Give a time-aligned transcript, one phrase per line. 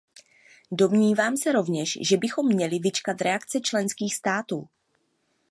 [0.71, 4.69] Domnívám se rovněž, že bychom měli vyčkat reakce členských států.